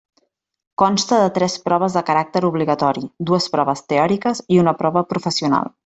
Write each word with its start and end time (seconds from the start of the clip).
Consta 0.81 1.19
de 1.23 1.27
tres 1.35 1.57
proves 1.67 1.97
de 1.99 2.03
caràcter 2.09 2.43
obligatori, 2.49 3.05
dues 3.31 3.49
proves 3.57 3.87
teòriques 3.95 4.43
i 4.57 4.63
una 4.65 4.75
prova 4.83 5.07
professional. 5.15 5.75